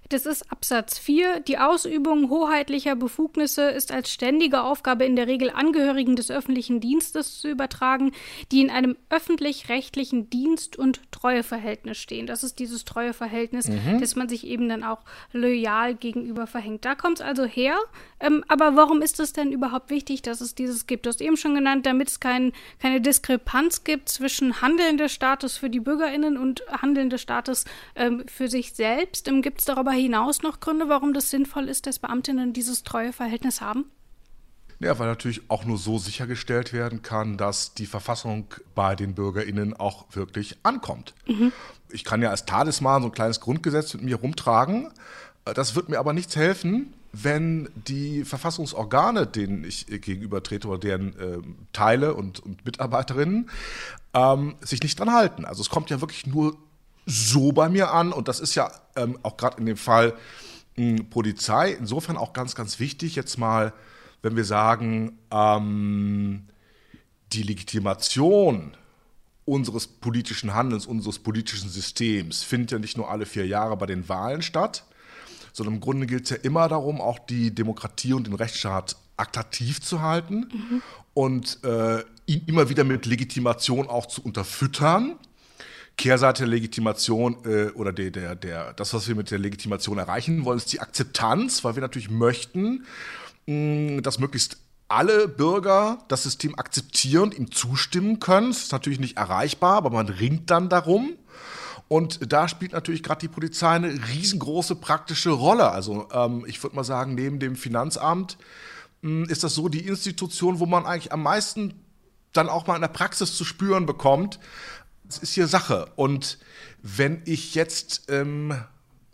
Das 0.08 0.24
ist 0.24 0.50
Absatz 0.50 0.98
4. 0.98 1.40
Die 1.40 1.58
Ausübung 1.58 2.30
hoheitlicher 2.30 2.96
Befugnisse 2.96 3.64
ist 3.70 3.92
als 3.92 4.10
ständige 4.10 4.62
Aufgabe 4.62 5.04
in 5.04 5.16
der 5.16 5.26
Regel 5.26 5.50
Angehörigen 5.50 6.16
des 6.16 6.30
öffentlichen 6.30 6.80
Dienstes 6.80 7.40
zu 7.40 7.48
übertragen, 7.48 8.12
die 8.50 8.62
in 8.62 8.70
einem 8.70 8.96
öffentlich-rechtlichen 9.10 10.30
Dienst- 10.30 10.78
und 10.78 11.00
Treueverhältnis 11.12 11.98
stehen. 11.98 12.26
Das 12.26 12.42
ist 12.42 12.58
dieses 12.58 12.86
Treueverhältnis, 12.86 13.68
mhm. 13.68 14.00
das 14.00 14.16
man 14.16 14.28
sich 14.28 14.46
eben 14.46 14.68
dann 14.68 14.82
auch 14.82 15.00
loyal 15.32 15.94
gegenüber 15.94 16.46
verhängt. 16.46 16.84
Da 16.84 16.94
kommt 16.94 17.20
es 17.20 17.26
also 17.26 17.44
her. 17.44 17.76
Ähm, 18.20 18.44
aber 18.48 18.76
warum 18.76 19.02
ist 19.02 19.20
es 19.20 19.34
denn 19.34 19.52
überhaupt 19.52 19.90
wichtig, 19.90 20.22
dass 20.22 20.40
es 20.40 20.54
dieses 20.54 20.86
gibt? 20.86 21.04
Du 21.04 21.10
hast 21.10 21.20
eben 21.20 21.36
schon 21.36 21.54
genannt, 21.54 21.84
damit 21.84 22.08
es 22.08 22.20
kein, 22.20 22.52
keine 22.80 23.00
Diskrepanz 23.00 23.84
gibt 23.84 24.08
zwischen 24.08 24.62
Handeln 24.62 24.96
des 24.96 25.12
Staates 25.12 25.58
für 25.58 25.68
die 25.68 25.80
BürgerInnen 25.80 26.38
und 26.38 26.62
Handeln 26.70 27.10
des 27.10 27.20
Staates 27.20 27.66
ähm, 27.94 28.24
für 28.26 28.48
sich 28.48 28.72
selbst. 28.72 29.28
Ähm, 29.28 29.42
gibt 29.42 29.60
es 29.60 29.66
darüber 29.68 29.92
hinaus 29.92 30.42
noch 30.42 30.60
Gründe, 30.60 30.88
warum 30.88 31.12
das 31.12 31.30
sinnvoll 31.30 31.68
ist, 31.68 31.86
dass 31.86 31.98
Beamtinnen 31.98 32.52
dieses 32.52 32.82
Treueverhältnis 32.82 33.60
haben? 33.60 33.86
Ja, 34.80 34.98
weil 34.98 35.08
natürlich 35.08 35.42
auch 35.50 35.64
nur 35.64 35.76
so 35.76 35.98
sichergestellt 35.98 36.72
werden 36.72 37.02
kann, 37.02 37.36
dass 37.36 37.74
die 37.74 37.86
Verfassung 37.86 38.46
bei 38.76 38.94
den 38.94 39.14
BürgerInnen 39.14 39.74
auch 39.74 40.06
wirklich 40.12 40.56
ankommt. 40.62 41.14
Mhm. 41.26 41.52
Ich 41.90 42.04
kann 42.04 42.22
ja 42.22 42.30
als 42.30 42.44
Talisman 42.44 43.02
so 43.02 43.08
ein 43.08 43.12
kleines 43.12 43.40
Grundgesetz 43.40 43.94
mit 43.94 44.04
mir 44.04 44.16
rumtragen. 44.16 44.92
Das 45.44 45.74
wird 45.74 45.88
mir 45.88 45.98
aber 45.98 46.12
nichts 46.12 46.36
helfen, 46.36 46.92
wenn 47.12 47.68
die 47.74 48.24
Verfassungsorgane, 48.24 49.26
denen 49.26 49.64
ich 49.64 49.86
gegenüber 49.86 50.42
trete 50.42 50.68
oder 50.68 50.78
deren 50.78 51.18
äh, 51.18 51.38
Teile 51.72 52.14
und, 52.14 52.38
und 52.38 52.64
Mitarbeiterinnen, 52.64 53.50
ähm, 54.14 54.54
sich 54.60 54.82
nicht 54.82 54.98
dran 54.98 55.12
halten. 55.12 55.44
Also 55.44 55.62
es 55.62 55.70
kommt 55.70 55.90
ja 55.90 56.00
wirklich 56.00 56.26
nur 56.26 56.56
so 57.08 57.52
bei 57.52 57.68
mir 57.68 57.90
an. 57.92 58.12
Und 58.12 58.28
das 58.28 58.38
ist 58.38 58.54
ja 58.54 58.70
ähm, 58.94 59.18
auch 59.22 59.36
gerade 59.36 59.58
in 59.58 59.66
dem 59.66 59.76
Fall 59.76 60.14
mh, 60.76 60.98
hm, 60.98 61.10
Polizei 61.10 61.72
insofern 61.72 62.16
auch 62.16 62.32
ganz, 62.32 62.54
ganz 62.54 62.78
wichtig. 62.78 63.16
Jetzt 63.16 63.38
mal, 63.38 63.72
wenn 64.22 64.36
wir 64.36 64.44
sagen, 64.44 65.18
ähm, 65.30 66.46
die 67.32 67.42
Legitimation 67.42 68.76
unseres 69.44 69.86
politischen 69.86 70.54
Handelns, 70.54 70.86
unseres 70.86 71.18
politischen 71.18 71.70
Systems 71.70 72.42
findet 72.42 72.72
ja 72.72 72.78
nicht 72.78 72.98
nur 72.98 73.10
alle 73.10 73.24
vier 73.24 73.46
Jahre 73.46 73.76
bei 73.78 73.86
den 73.86 74.08
Wahlen 74.08 74.42
statt, 74.42 74.84
sondern 75.54 75.76
im 75.76 75.80
Grunde 75.80 76.06
gilt 76.06 76.24
es 76.24 76.30
ja 76.30 76.36
immer 76.36 76.68
darum, 76.68 77.00
auch 77.00 77.18
die 77.18 77.54
Demokratie 77.54 78.12
und 78.12 78.26
den 78.26 78.34
Rechtsstaat 78.34 78.96
attraktiv 79.16 79.80
zu 79.80 80.02
halten. 80.02 80.48
Mhm. 80.52 80.82
Und 81.14 81.64
äh, 81.64 82.04
ihn 82.26 82.42
immer 82.46 82.68
wieder 82.68 82.84
mit 82.84 83.06
Legitimation 83.06 83.88
auch 83.88 84.06
zu 84.06 84.22
unterfüttern. 84.22 85.16
Kehrseite 85.98 86.44
der 86.44 86.48
Legitimation 86.48 87.36
äh, 87.44 87.70
oder 87.72 87.92
der, 87.92 88.10
der, 88.10 88.34
der, 88.36 88.72
das, 88.72 88.94
was 88.94 89.08
wir 89.08 89.16
mit 89.16 89.30
der 89.30 89.38
Legitimation 89.38 89.98
erreichen 89.98 90.44
wollen, 90.44 90.56
ist 90.56 90.72
die 90.72 90.80
Akzeptanz, 90.80 91.64
weil 91.64 91.74
wir 91.74 91.82
natürlich 91.82 92.08
möchten, 92.08 92.86
mh, 93.46 94.00
dass 94.00 94.18
möglichst 94.18 94.58
alle 94.86 95.28
Bürger 95.28 95.98
das 96.08 96.22
System 96.22 96.58
akzeptieren, 96.58 97.32
ihm 97.32 97.50
zustimmen 97.50 98.20
können. 98.20 98.48
Das 98.48 98.62
ist 98.62 98.72
natürlich 98.72 99.00
nicht 99.00 99.18
erreichbar, 99.18 99.74
aber 99.74 99.90
man 99.90 100.08
ringt 100.08 100.50
dann 100.50 100.70
darum. 100.70 101.10
Und 101.88 102.32
da 102.32 102.48
spielt 102.48 102.72
natürlich 102.72 103.02
gerade 103.02 103.20
die 103.20 103.28
Polizei 103.28 103.70
eine 103.70 103.92
riesengroße 104.08 104.76
praktische 104.76 105.30
Rolle. 105.30 105.70
Also 105.70 106.08
ähm, 106.12 106.44
ich 106.46 106.62
würde 106.62 106.76
mal 106.76 106.84
sagen, 106.84 107.14
neben 107.14 107.38
dem 107.38 107.56
Finanzamt 107.56 108.38
mh, 109.02 109.26
ist 109.30 109.42
das 109.42 109.54
so 109.54 109.68
die 109.68 109.86
Institution, 109.86 110.60
wo 110.60 110.66
man 110.66 110.86
eigentlich 110.86 111.12
am 111.12 111.22
meisten 111.22 111.74
dann 112.32 112.48
auch 112.48 112.66
mal 112.66 112.76
in 112.76 112.82
der 112.82 112.88
Praxis 112.88 113.34
zu 113.34 113.44
spüren 113.44 113.84
bekommt. 113.84 114.38
Es 115.08 115.18
ist 115.18 115.32
hier 115.32 115.46
Sache. 115.46 115.90
Und 115.96 116.38
wenn 116.82 117.22
ich 117.24 117.54
jetzt 117.54 118.10
ähm, 118.10 118.54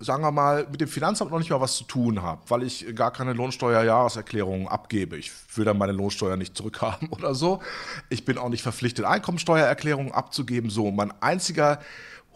sagen 0.04 0.22
wir 0.22 0.32
mal, 0.32 0.66
mit 0.70 0.80
dem 0.80 0.88
Finanzamt 0.88 1.30
noch 1.30 1.38
nicht 1.38 1.50
mal 1.50 1.60
was 1.60 1.76
zu 1.76 1.84
tun 1.84 2.22
habe, 2.22 2.42
weil 2.48 2.62
ich 2.62 2.94
gar 2.94 3.12
keine 3.12 3.32
Lohnsteuerjahreserklärung 3.32 4.68
abgebe. 4.68 5.16
Ich 5.16 5.32
will 5.54 5.64
dann 5.64 5.78
meine 5.78 5.92
Lohnsteuer 5.92 6.36
nicht 6.36 6.56
zurückhaben 6.56 7.08
oder 7.10 7.34
so. 7.34 7.60
Ich 8.10 8.24
bin 8.24 8.38
auch 8.38 8.48
nicht 8.48 8.62
verpflichtet, 8.62 9.04
Einkommensteuererklärungen 9.04 10.12
abzugeben. 10.12 10.70
So, 10.70 10.90
mein 10.90 11.12
einziger 11.22 11.80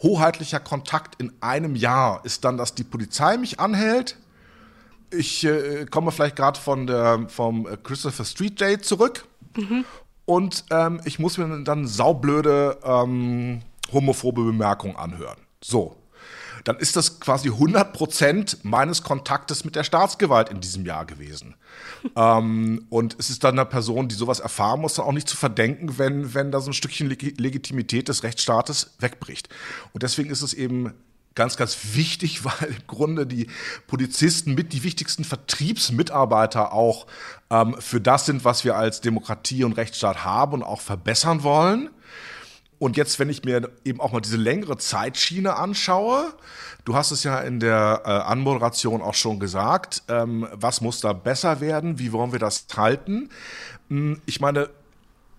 hoheitlicher 0.02 0.60
Kontakt 0.60 1.20
in 1.20 1.32
einem 1.40 1.74
Jahr 1.74 2.24
ist 2.24 2.44
dann, 2.44 2.56
dass 2.56 2.74
die 2.74 2.84
Polizei 2.84 3.36
mich 3.36 3.60
anhält. 3.60 4.16
Ich 5.10 5.44
äh, 5.44 5.86
komme 5.86 6.12
vielleicht 6.12 6.36
gerade 6.36 6.60
vom 6.60 7.66
Christopher 7.82 8.24
Street 8.24 8.60
Day 8.60 8.78
zurück. 8.78 9.26
Mhm. 9.56 9.84
Und 10.28 10.66
ähm, 10.68 11.00
ich 11.06 11.18
muss 11.18 11.38
mir 11.38 11.64
dann 11.64 11.86
saublöde 11.86 12.76
ähm, 12.84 13.62
homophobe 13.90 14.44
Bemerkungen 14.44 14.94
anhören. 14.94 15.38
So, 15.64 15.96
dann 16.64 16.76
ist 16.76 16.96
das 16.96 17.18
quasi 17.18 17.48
100 17.48 17.94
Prozent 17.94 18.58
meines 18.62 19.02
Kontaktes 19.02 19.64
mit 19.64 19.74
der 19.74 19.84
Staatsgewalt 19.84 20.50
in 20.50 20.60
diesem 20.60 20.84
Jahr 20.84 21.06
gewesen. 21.06 21.54
ähm, 22.14 22.84
und 22.90 23.16
es 23.18 23.30
ist 23.30 23.42
dann 23.42 23.54
einer 23.54 23.64
Person, 23.64 24.08
die 24.08 24.14
sowas 24.14 24.40
erfahren 24.40 24.82
muss, 24.82 24.92
dann 24.92 25.06
auch 25.06 25.12
nicht 25.12 25.30
zu 25.30 25.36
verdenken, 25.38 25.96
wenn, 25.96 26.34
wenn 26.34 26.52
da 26.52 26.60
so 26.60 26.72
ein 26.72 26.74
Stückchen 26.74 27.08
Legitimität 27.08 28.08
des 28.08 28.22
Rechtsstaates 28.22 28.96
wegbricht. 28.98 29.48
Und 29.94 30.02
deswegen 30.02 30.28
ist 30.28 30.42
es 30.42 30.52
eben 30.52 30.92
ganz, 31.38 31.56
ganz 31.56 31.94
wichtig, 31.94 32.44
weil 32.44 32.68
im 32.68 32.86
Grunde 32.86 33.26
die 33.26 33.46
Polizisten 33.86 34.54
mit 34.54 34.74
die 34.74 34.82
wichtigsten 34.82 35.24
Vertriebsmitarbeiter 35.24 36.72
auch 36.72 37.06
ähm, 37.48 37.76
für 37.78 38.00
das 38.00 38.26
sind, 38.26 38.44
was 38.44 38.64
wir 38.64 38.76
als 38.76 39.00
Demokratie 39.00 39.64
und 39.64 39.72
Rechtsstaat 39.72 40.24
haben 40.24 40.54
und 40.54 40.62
auch 40.64 40.80
verbessern 40.80 41.42
wollen. 41.42 41.90
Und 42.80 42.96
jetzt, 42.96 43.18
wenn 43.18 43.28
ich 43.28 43.44
mir 43.44 43.70
eben 43.84 44.00
auch 44.00 44.12
mal 44.12 44.20
diese 44.20 44.36
längere 44.36 44.78
Zeitschiene 44.78 45.56
anschaue, 45.56 46.32
du 46.84 46.94
hast 46.94 47.10
es 47.10 47.24
ja 47.24 47.40
in 47.40 47.58
der 47.58 48.02
äh, 48.04 48.08
Anmoderation 48.08 49.02
auch 49.02 49.14
schon 49.14 49.40
gesagt, 49.40 50.02
ähm, 50.08 50.46
was 50.52 50.80
muss 50.80 51.00
da 51.00 51.12
besser 51.12 51.60
werden, 51.60 51.98
wie 51.98 52.12
wollen 52.12 52.32
wir 52.32 52.38
das 52.38 52.66
halten? 52.76 53.30
Hm, 53.88 54.20
ich 54.26 54.40
meine, 54.40 54.70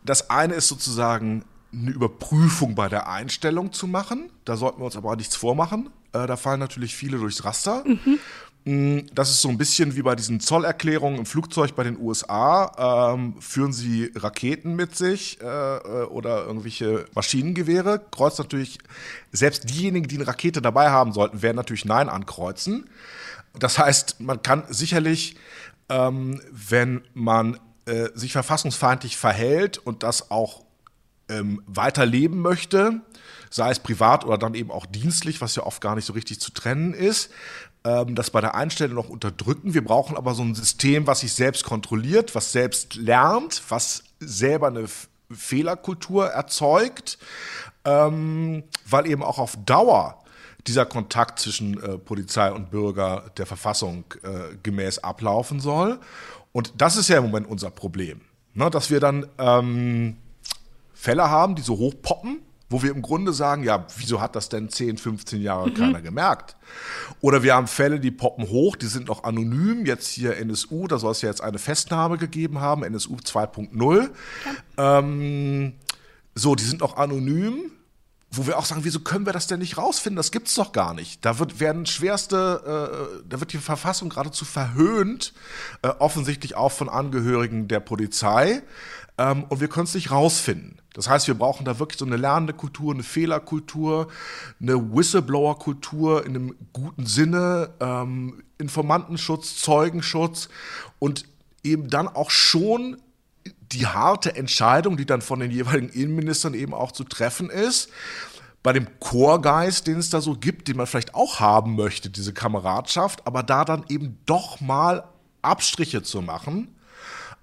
das 0.04 0.30
eine 0.30 0.56
ist 0.56 0.68
sozusagen 0.68 1.46
eine 1.72 1.92
Überprüfung 1.92 2.76
bei 2.76 2.90
der 2.90 3.08
Einstellung 3.10 3.72
zu 3.72 3.88
machen. 3.88 4.32
Da 4.46 4.58
sollten 4.58 4.80
wir 4.80 4.86
uns 4.86 4.96
aber 4.96 5.12
auch 5.12 5.16
nichts 5.16 5.36
vormachen. 5.36 5.90
Äh, 6.14 6.28
da 6.28 6.36
fallen 6.38 6.60
natürlich 6.60 6.96
viele 6.96 7.18
durchs 7.18 7.44
Raster. 7.44 7.84
Mhm. 7.86 8.20
Mm, 8.66 9.00
das 9.14 9.30
ist 9.30 9.42
so 9.42 9.50
ein 9.50 9.58
bisschen 9.58 9.96
wie 9.96 10.02
bei 10.02 10.16
diesen 10.16 10.40
Zollerklärungen 10.40 11.20
im 11.20 11.26
Flugzeug 11.26 11.76
bei 11.76 11.84
den 11.84 12.00
USA. 12.00 13.14
Ähm, 13.14 13.36
führen 13.40 13.72
sie 13.72 14.12
Raketen 14.16 14.76
mit 14.76 14.96
sich 14.96 15.40
äh, 15.42 15.46
äh, 15.46 16.04
oder 16.06 16.46
irgendwelche 16.46 17.06
Maschinengewehre? 17.16 18.02
Kreuzt 18.12 18.40
natürlich, 18.40 18.80
selbst 19.32 19.70
diejenigen, 19.70 20.08
die 20.08 20.18
eine 20.18 20.28
Rakete 20.28 20.62
dabei 20.62 20.90
haben 20.90 21.14
sollten, 21.14 21.42
werden 21.42 21.56
natürlich 21.56 21.86
Nein 21.86 22.10
ankreuzen. 22.10 22.90
Das 23.58 23.80
heißt, 23.80 24.20
man 24.20 24.42
kann 24.42 24.64
sicherlich, 24.70 25.36
ähm, 25.88 26.42
wenn 26.52 27.02
man 27.14 27.60
äh, 27.86 28.10
sich 28.14 28.34
verfassungsfeindlich 28.34 29.18
verhält 29.18 29.78
und 29.78 30.04
das 30.04 30.32
auch 30.32 30.64
ähm, 31.30 31.62
weiterleben 31.66 32.40
möchte, 32.42 33.02
sei 33.50 33.72
es 33.72 33.80
privat 33.80 34.26
oder 34.26 34.38
dann 34.38 34.54
eben 34.54 34.72
auch 34.72 34.86
dienstlich, 34.86 35.42
was 35.42 35.56
ja 35.56 35.64
oft 35.64 35.82
gar 35.82 35.96
nicht 35.96 36.06
so 36.06 36.14
richtig 36.14 36.40
zu 36.40 36.52
trennen 36.52 36.94
ist, 36.94 37.32
ähm, 37.84 38.16
das 38.16 38.30
bei 38.30 38.42
der 38.42 38.56
Einstellung 38.56 38.96
noch 38.96 39.10
unterdrücken. 39.10 39.74
Wir 39.74 39.84
brauchen 39.84 40.18
aber 40.18 40.34
so 40.34 40.44
ein 40.44 40.56
System, 40.56 41.08
was 41.08 41.22
sich 41.22 41.34
selbst 41.34 41.64
kontrolliert, 41.64 42.36
was 42.36 42.52
selbst 42.52 42.96
lernt, 42.96 43.64
was 43.70 44.04
selber 44.20 44.68
eine 44.68 44.86
Fehlerkultur 45.32 46.28
erzeugt, 46.28 47.18
ähm, 47.86 48.64
weil 48.86 49.08
eben 49.08 49.24
auch 49.24 49.38
auf 49.38 49.58
Dauer 49.66 50.20
dieser 50.68 50.86
Kontakt 50.86 51.40
zwischen 51.40 51.82
äh, 51.82 51.98
Polizei 51.98 52.52
und 52.52 52.70
Bürger 52.70 53.32
der 53.38 53.46
Verfassung 53.46 54.04
äh, 54.24 54.56
gemäß 54.62 55.00
ablaufen 55.00 55.60
soll. 55.60 56.00
Und 56.52 56.74
das 56.78 56.98
ist 56.98 57.08
ja 57.08 57.18
im 57.18 57.26
Moment 57.26 57.48
unser 57.48 57.72
Problem, 57.72 58.22
ne? 58.54 58.70
dass 58.70 58.90
wir 58.90 59.00
dann 59.00 59.28
ähm, 59.38 60.18
Fälle 61.00 61.30
haben, 61.30 61.56
die 61.56 61.62
so 61.62 61.78
hochpoppen, 61.78 62.42
wo 62.70 62.84
wir 62.84 62.92
im 62.92 63.02
Grunde 63.02 63.32
sagen, 63.32 63.64
ja, 63.64 63.88
wieso 63.96 64.20
hat 64.20 64.36
das 64.36 64.50
denn 64.50 64.68
10, 64.68 64.98
15 64.98 65.42
Jahre 65.42 65.70
mhm. 65.70 65.74
keiner 65.76 66.02
gemerkt? 66.02 66.58
Oder 67.22 67.42
wir 67.42 67.56
haben 67.56 67.68
Fälle, 67.68 68.02
die 68.02 68.12
poppen 68.12 68.50
hoch, 68.50 68.76
die 68.76 68.88
sind 68.88 69.08
noch 69.08 69.24
anonym, 69.24 69.86
jetzt 69.86 70.10
hier 70.10 70.36
NSU, 70.36 70.88
da 70.88 71.00
soll 71.00 71.14
es 71.14 71.22
ja 71.22 71.30
jetzt 71.30 71.42
eine 71.42 71.58
Festnahme 71.58 72.18
gegeben 72.18 72.60
haben, 72.60 72.84
NSU 72.84 73.16
2.0. 73.16 74.10
Ja. 74.78 75.00
Ähm, 75.00 75.76
so, 76.36 76.56
die 76.56 76.66
sind 76.66 76.82
noch 76.82 76.98
anonym, 76.98 77.72
wo 78.30 78.46
wir 78.46 78.60
auch 78.60 78.66
sagen, 78.66 78.84
wieso 78.84 79.00
können 79.00 79.26
wir 79.26 79.34
das 79.34 79.48
denn 79.48 79.60
nicht 79.60 79.78
rausfinden? 79.78 80.18
Das 80.18 80.32
gibt's 80.32 80.54
doch 80.54 80.74
gar 80.74 80.94
nicht. 80.94 81.24
Da 81.26 81.40
wird 81.40 81.62
werden 81.62 81.86
schwerste, 81.86 83.16
äh, 83.16 83.24
da 83.28 83.40
wird 83.40 83.54
die 83.54 83.58
Verfassung 83.58 84.10
geradezu 84.10 84.44
verhöhnt, 84.44 85.34
äh, 85.82 85.88
offensichtlich 85.88 86.56
auch 86.56 86.74
von 86.74 86.90
Angehörigen 86.90 87.70
der 87.70 87.80
Polizei 87.80 88.62
ähm, 89.20 89.44
und 89.50 89.60
wir 89.60 89.68
können 89.68 89.84
es 89.84 89.94
nicht 89.94 90.12
rausfinden. 90.12 90.82
Das 90.94 91.10
heißt, 91.10 91.28
wir 91.28 91.36
brauchen 91.36 91.66
da 91.66 91.78
wirklich 91.78 92.00
so 92.00 92.06
eine 92.06 92.16
lernende 92.16 92.54
Kultur, 92.54 92.94
eine 92.94 93.04
Fehlerkultur, 93.04 94.08
eine 94.62 94.96
Whistleblower-Kultur 94.96 96.26
in 96.26 96.36
einem 96.36 96.56
guten 96.74 97.06
Sinne, 97.06 97.72
ähm, 97.82 98.42
Informantenschutz, 98.58 99.58
Zeugenschutz 99.58 100.50
und 101.00 101.26
eben 101.64 101.90
dann 101.90 102.08
auch 102.08 102.32
schon 102.32 102.98
die 103.74 103.86
harte 103.86 104.36
Entscheidung, 104.36 104.96
die 104.98 105.06
dann 105.06 105.22
von 105.22 105.42
den 105.42 105.52
jeweiligen 105.52 105.90
Innenministern 105.90 106.54
eben 106.54 106.74
auch 106.74 106.94
zu 106.94 107.04
treffen 107.04 107.50
ist. 107.50 107.90
Bei 108.64 108.74
dem 108.74 108.88
Chorgeist, 109.00 109.88
den 109.88 110.00
es 110.00 110.10
da 110.10 110.22
so 110.22 110.34
gibt, 110.34 110.68
den 110.68 110.78
man 110.78 110.88
vielleicht 110.88 111.14
auch 111.14 111.40
haben 111.40 111.76
möchte, 111.76 112.10
diese 112.10 112.34
Kameradschaft, 112.34 113.28
aber 113.28 113.44
da 113.44 113.66
dann 113.66 113.86
eben 113.90 114.18
doch 114.26 114.60
mal 114.62 115.04
Abstriche 115.42 116.04
zu 116.04 116.22
machen 116.22 116.74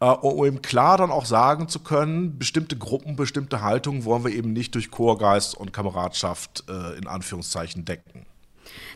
äh, 0.00 0.04
um 0.04 0.62
klar 0.62 0.98
dann 0.98 1.10
auch 1.10 1.24
sagen 1.24 1.68
zu 1.68 1.80
können, 1.80 2.38
bestimmte 2.38 2.76
Gruppen, 2.76 3.16
bestimmte 3.16 3.62
Haltungen 3.62 4.04
wollen 4.04 4.24
wir 4.24 4.32
eben 4.32 4.52
nicht 4.52 4.74
durch 4.74 4.90
Chorgeist 4.90 5.56
und 5.56 5.72
Kameradschaft 5.72 6.64
äh, 6.68 6.98
in 6.98 7.06
Anführungszeichen 7.06 7.84
decken. 7.84 8.26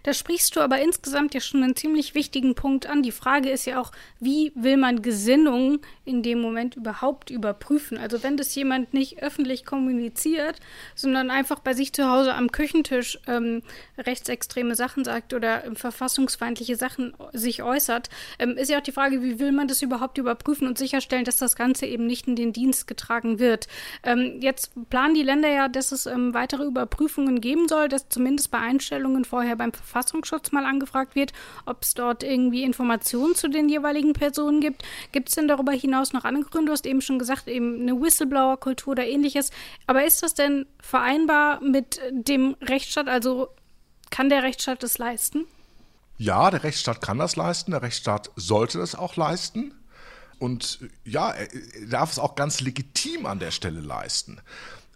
Da 0.02 0.12
sprichst 0.12 0.56
du 0.56 0.60
aber 0.60 0.80
insgesamt 0.80 1.34
ja 1.34 1.40
schon 1.40 1.62
einen 1.62 1.76
ziemlich 1.76 2.14
wichtigen 2.14 2.54
Punkt 2.54 2.86
an. 2.86 3.02
Die 3.02 3.12
Frage 3.12 3.50
ist 3.50 3.66
ja 3.66 3.80
auch, 3.80 3.92
wie 4.18 4.52
will 4.54 4.76
man 4.76 5.02
Gesinnung 5.02 5.80
in 6.04 6.22
dem 6.22 6.40
Moment 6.40 6.76
überhaupt 6.76 7.30
überprüfen? 7.30 7.98
Also 7.98 8.22
wenn 8.22 8.36
das 8.36 8.54
jemand 8.54 8.94
nicht 8.94 9.22
öffentlich 9.22 9.64
kommuniziert, 9.64 10.60
sondern 10.94 11.30
einfach 11.30 11.60
bei 11.60 11.74
sich 11.74 11.92
zu 11.92 12.10
Hause 12.10 12.34
am 12.34 12.52
Küchentisch 12.52 13.18
ähm, 13.26 13.62
rechtsextreme 13.98 14.74
Sachen 14.74 15.04
sagt 15.04 15.34
oder 15.34 15.64
ähm, 15.64 15.76
verfassungsfeindliche 15.76 16.76
Sachen 16.76 17.14
sich 17.32 17.62
äußert, 17.62 18.10
ähm, 18.38 18.56
ist 18.56 18.70
ja 18.70 18.78
auch 18.78 18.82
die 18.82 18.92
Frage, 18.92 19.22
wie 19.22 19.38
will 19.38 19.52
man 19.52 19.68
das 19.68 19.82
überhaupt 19.82 20.18
überprüfen 20.18 20.66
und 20.66 20.78
sicherstellen, 20.78 21.24
dass 21.24 21.36
das 21.36 21.56
Ganze 21.56 21.86
eben 21.86 22.06
nicht 22.06 22.26
in 22.26 22.36
den 22.36 22.52
Dienst 22.52 22.86
getragen 22.86 23.38
wird. 23.38 23.68
Ähm, 24.02 24.38
jetzt 24.40 24.72
planen 24.90 25.14
die 25.14 25.22
Länder 25.22 25.48
ja, 25.48 25.68
dass 25.68 25.92
es 25.92 26.06
ähm, 26.06 26.34
weitere 26.34 26.64
Überprüfungen 26.64 27.40
geben 27.40 27.68
soll, 27.68 27.88
dass 27.88 28.08
zumindest 28.08 28.50
bei 28.50 28.58
Einstellungen 28.58 29.24
vorher 29.24 29.56
beim 29.61 29.73
Verfassungsschutz 29.73 30.52
mal 30.52 30.64
angefragt 30.64 31.14
wird, 31.14 31.33
ob 31.67 31.83
es 31.83 31.95
dort 31.95 32.23
irgendwie 32.23 32.64
Informationen 32.64 33.35
zu 33.35 33.49
den 33.49 33.69
jeweiligen 33.69 34.14
Personen 34.14 34.61
gibt. 34.61 34.83
Gibt 35.12 35.29
es 35.29 35.35
denn 35.35 35.49
darüber 35.49 35.73
hinaus 35.73 36.12
noch 36.12 36.25
andere 36.25 36.45
Gründe? 36.45 36.67
Du 36.67 36.73
hast 36.73 36.87
eben 36.87 37.02
schon 37.02 37.19
gesagt, 37.19 37.47
eben 37.47 37.81
eine 37.81 38.00
Whistleblower-Kultur 38.00 38.93
oder 38.93 39.07
ähnliches. 39.07 39.50
Aber 39.87 40.05
ist 40.05 40.23
das 40.23 40.35
denn 40.35 40.67
vereinbar 40.81 41.62
mit 41.62 42.00
dem 42.11 42.57
Rechtsstaat? 42.62 43.09
Also 43.09 43.49
kann 44.11 44.31
der 44.31 44.43
Rechtsstaat 44.43 44.83
das 44.83 44.99
leisten? 44.99 45.45
Ja, 46.17 46.50
der 46.50 46.64
Rechtsstaat 46.64 47.00
kann 47.02 47.19
das 47.19 47.37
leisten. 47.37 47.71
Der 47.71 47.83
Rechtsstaat 47.83 48.31
sollte 48.37 48.79
das 48.79 48.95
auch 48.95 49.17
leisten. 49.17 49.75
Und 50.38 50.81
ja, 51.05 51.33
er 51.33 51.49
darf 51.88 52.12
es 52.12 52.19
auch 52.19 52.35
ganz 52.35 52.61
legitim 52.61 53.26
an 53.26 53.38
der 53.38 53.50
Stelle 53.50 53.81
leisten. 53.81 54.40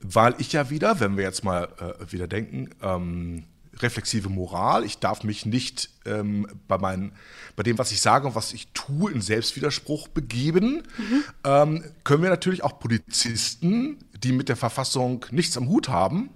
Weil 0.00 0.34
ich 0.38 0.52
ja 0.52 0.70
wieder, 0.70 1.00
wenn 1.00 1.16
wir 1.16 1.24
jetzt 1.24 1.44
mal 1.44 1.68
äh, 1.78 2.12
wieder 2.12 2.26
denken, 2.26 2.70
ähm, 2.82 3.44
reflexive 3.82 4.28
Moral. 4.28 4.84
Ich 4.84 4.98
darf 4.98 5.24
mich 5.24 5.46
nicht 5.46 5.90
ähm, 6.04 6.46
bei, 6.68 6.78
meinen, 6.78 7.12
bei 7.56 7.62
dem, 7.62 7.78
was 7.78 7.92
ich 7.92 8.00
sage 8.00 8.26
und 8.26 8.34
was 8.34 8.52
ich 8.52 8.68
tue, 8.74 9.12
in 9.12 9.20
Selbstwiderspruch 9.20 10.08
begeben. 10.08 10.82
Mhm. 10.98 11.24
Ähm, 11.44 11.84
können 12.04 12.22
wir 12.22 12.30
natürlich 12.30 12.64
auch 12.64 12.78
Polizisten, 12.78 13.98
die 14.22 14.32
mit 14.32 14.48
der 14.48 14.56
Verfassung 14.56 15.24
nichts 15.30 15.56
am 15.56 15.68
Hut 15.68 15.88
haben, 15.88 16.30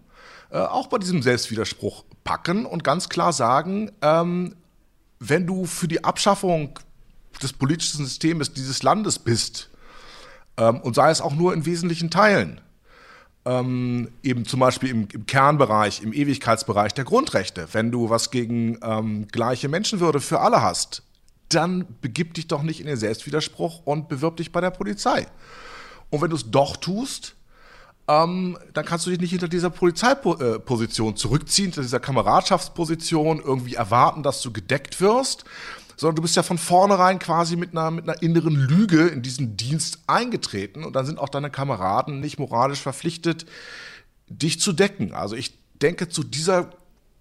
äh, 0.51 0.59
auch 0.59 0.89
bei 0.89 0.99
diesem 0.99 1.23
Selbstwiderspruch 1.23 2.05
packen 2.25 2.67
und 2.67 2.85
ganz 2.85 3.09
klar 3.09 3.33
sagen, 3.33 3.91
ähm, 4.03 4.55
wenn 5.19 5.47
du 5.47 5.67
für 5.67 5.89
die 5.89 6.05
Abschaffung 6.05 6.79
des 7.43 7.53
politischen 7.53 8.05
Systems 8.05 8.53
dieses 8.53 8.83
Landes 8.83 9.19
bist, 9.19 9.71
ähm, 10.59 10.81
und 10.81 10.95
sei 10.95 11.11
es 11.11 11.21
auch 11.21 11.35
nur 11.35 11.55
in 11.55 11.65
wesentlichen 11.65 12.11
Teilen, 12.11 12.61
ähm, 13.49 14.09
eben 14.23 14.45
zum 14.45 14.61
Beispiel 14.61 14.91
im, 14.91 15.09
im, 15.11 15.25
Kernbereich, 15.25 16.03
im 16.03 16.13
Ewigkeitsbereich 16.13 16.93
der 16.93 17.05
Grundrechte, 17.05 17.67
wenn 17.73 17.91
du 17.91 18.11
was 18.11 18.31
gegen 18.31 18.79
ähm, 18.83 19.27
gleiche 19.29 19.69
Menschenwürde 19.69 20.21
für 20.21 20.41
alle 20.41 20.61
hast, 20.61 21.03
dann 21.49 21.87
begib 22.03 22.35
dich 22.35 22.47
doch 22.47 22.63
nicht 22.63 22.79
in 22.79 22.87
den 22.87 22.99
Selbstwiderspruch 22.99 23.81
und 23.87 24.09
bewirb 24.09 24.37
dich 24.37 24.53
bei 24.53 24.61
der 24.61 24.71
Polizei. 24.71 25.27
Und 26.11 26.21
wenn 26.21 26.29
du 26.29 26.37
es 26.37 26.51
doch 26.51 26.77
tust, 26.77 27.37
ähm, 28.07 28.59
dann 28.75 28.85
kannst 28.85 29.07
du 29.07 29.11
dich 29.11 29.21
nicht 29.21 29.31
hinter 29.31 29.49
dieser 29.49 29.71
Polizeiposition 29.71 31.17
zurückziehen, 31.17 31.67
hinter 31.69 31.83
dieser 31.83 32.01
Kameradschaftsposition, 32.01 33.41
irgendwie 33.41 33.75
erwarten, 33.75 34.23
dass 34.23 34.43
du 34.43 34.53
gedeckt 34.53 35.01
wirst, 35.01 35.45
sondern 35.99 36.17
du 36.17 36.23
bist 36.23 36.37
ja 36.37 36.45
von 36.45 36.59
vornherein 36.59 37.19
quasi 37.19 37.57
mit 37.57 37.73
einer, 37.73 37.91
mit 37.91 38.09
einer 38.09 38.23
inneren 38.23 38.55
Lüge 38.55 39.09
in 39.09 39.21
diesen 39.21 39.57
Dienst 39.57 39.99
eingetreten 40.07 40.85
und 40.85 40.95
dann 40.95 41.05
sind 41.05 41.19
auch 41.19 41.29
deine 41.29 41.51
Kameraden 41.51 42.21
nicht 42.21 42.39
moralisch 42.39 42.81
verpflichtet, 42.81 43.47
dich 44.29 44.61
zu 44.61 44.73
decken. 44.73 45.13
Also 45.13 45.35
ich 45.35 45.59
denke, 45.83 46.09
zu 46.09 46.23
dieser 46.23 46.71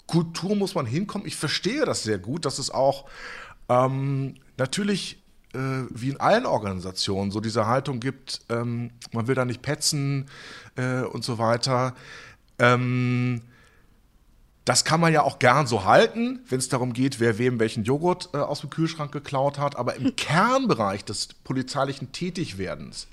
Kultur 0.05 0.55
muss 0.55 0.75
man 0.75 0.85
hinkommen. 0.85 1.27
Ich 1.27 1.35
verstehe 1.35 1.85
das 1.85 2.03
sehr 2.03 2.19
gut, 2.19 2.45
dass 2.45 2.59
es 2.59 2.69
auch 2.69 3.05
ähm, 3.67 4.35
natürlich 4.57 5.23
äh, 5.53 5.87
wie 5.89 6.09
in 6.09 6.19
allen 6.19 6.45
Organisationen 6.45 7.31
so 7.31 7.39
diese 7.39 7.65
Haltung 7.65 7.99
gibt, 7.99 8.41
ähm, 8.49 8.91
man 9.11 9.27
will 9.27 9.33
da 9.33 9.43
nicht 9.43 9.63
petzen 9.63 10.27
äh, 10.75 11.01
und 11.01 11.23
so 11.23 11.39
weiter. 11.39 11.95
Ähm, 12.59 13.41
das 14.67 14.83
kann 14.83 14.99
man 14.99 15.13
ja 15.13 15.21
auch 15.23 15.39
gern 15.39 15.65
so 15.65 15.85
halten, 15.85 16.41
wenn 16.49 16.59
es 16.59 16.67
darum 16.67 16.91
geht, 16.91 17.21
wer 17.21 17.37
wem 17.37 17.57
welchen 17.57 17.85
Joghurt 17.85 18.29
äh, 18.33 18.37
aus 18.39 18.59
dem 18.59 18.69
Kühlschrank 18.69 19.13
geklaut 19.13 19.57
hat. 19.57 19.77
Aber 19.77 19.95
im 19.95 20.13
Kernbereich 20.17 21.05
des 21.05 21.29
polizeilichen 21.45 22.11
Tätigwerdens, 22.11 23.07